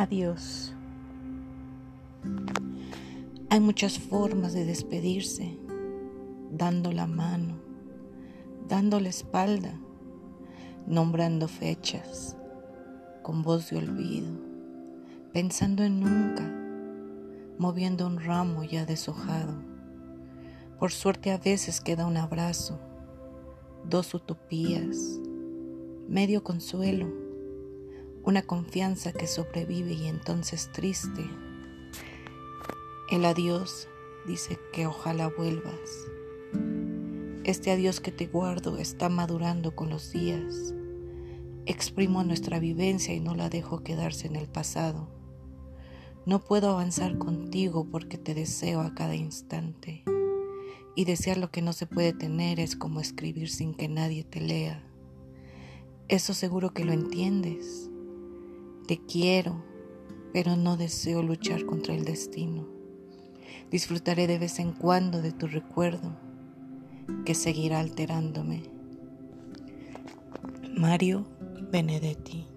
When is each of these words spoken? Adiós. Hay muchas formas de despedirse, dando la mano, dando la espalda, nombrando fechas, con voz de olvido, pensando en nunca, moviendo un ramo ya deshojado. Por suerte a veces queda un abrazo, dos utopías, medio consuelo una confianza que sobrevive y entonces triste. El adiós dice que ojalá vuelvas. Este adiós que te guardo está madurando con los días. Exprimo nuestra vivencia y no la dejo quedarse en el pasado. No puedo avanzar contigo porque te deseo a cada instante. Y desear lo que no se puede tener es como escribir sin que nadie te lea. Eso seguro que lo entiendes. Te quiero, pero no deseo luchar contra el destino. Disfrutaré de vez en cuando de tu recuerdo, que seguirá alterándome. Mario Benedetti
Adiós. 0.00 0.72
Hay 3.50 3.60
muchas 3.60 3.98
formas 3.98 4.54
de 4.54 4.64
despedirse, 4.64 5.58
dando 6.50 6.90
la 6.90 7.06
mano, 7.06 7.58
dando 8.66 8.98
la 8.98 9.10
espalda, 9.10 9.78
nombrando 10.86 11.48
fechas, 11.48 12.34
con 13.20 13.42
voz 13.42 13.68
de 13.68 13.76
olvido, 13.76 14.30
pensando 15.34 15.82
en 15.82 16.00
nunca, 16.00 16.50
moviendo 17.58 18.06
un 18.06 18.20
ramo 18.20 18.64
ya 18.64 18.86
deshojado. 18.86 19.52
Por 20.78 20.92
suerte 20.92 21.30
a 21.30 21.36
veces 21.36 21.82
queda 21.82 22.06
un 22.06 22.16
abrazo, 22.16 22.80
dos 23.84 24.14
utopías, 24.14 25.20
medio 26.08 26.42
consuelo 26.42 27.29
una 28.30 28.42
confianza 28.42 29.12
que 29.12 29.26
sobrevive 29.26 29.92
y 29.92 30.06
entonces 30.06 30.70
triste. 30.72 31.28
El 33.10 33.24
adiós 33.24 33.88
dice 34.24 34.56
que 34.72 34.86
ojalá 34.86 35.26
vuelvas. 35.36 35.90
Este 37.42 37.72
adiós 37.72 37.98
que 37.98 38.12
te 38.12 38.28
guardo 38.28 38.78
está 38.78 39.08
madurando 39.08 39.74
con 39.74 39.90
los 39.90 40.12
días. 40.12 40.72
Exprimo 41.66 42.22
nuestra 42.22 42.60
vivencia 42.60 43.12
y 43.12 43.18
no 43.18 43.34
la 43.34 43.50
dejo 43.50 43.82
quedarse 43.82 44.28
en 44.28 44.36
el 44.36 44.46
pasado. 44.46 45.08
No 46.24 46.44
puedo 46.44 46.70
avanzar 46.70 47.18
contigo 47.18 47.88
porque 47.90 48.16
te 48.16 48.34
deseo 48.34 48.80
a 48.80 48.94
cada 48.94 49.16
instante. 49.16 50.04
Y 50.94 51.04
desear 51.04 51.36
lo 51.36 51.50
que 51.50 51.62
no 51.62 51.72
se 51.72 51.86
puede 51.86 52.12
tener 52.12 52.60
es 52.60 52.76
como 52.76 53.00
escribir 53.00 53.50
sin 53.50 53.74
que 53.74 53.88
nadie 53.88 54.22
te 54.22 54.40
lea. 54.40 54.84
Eso 56.06 56.32
seguro 56.32 56.72
que 56.72 56.84
lo 56.84 56.92
entiendes. 56.92 57.89
Te 58.90 58.98
quiero, 58.98 59.62
pero 60.32 60.56
no 60.56 60.76
deseo 60.76 61.22
luchar 61.22 61.64
contra 61.64 61.94
el 61.94 62.04
destino. 62.04 62.66
Disfrutaré 63.70 64.26
de 64.26 64.40
vez 64.40 64.58
en 64.58 64.72
cuando 64.72 65.22
de 65.22 65.30
tu 65.30 65.46
recuerdo, 65.46 66.18
que 67.24 67.36
seguirá 67.36 67.78
alterándome. 67.78 68.64
Mario 70.76 71.24
Benedetti 71.70 72.48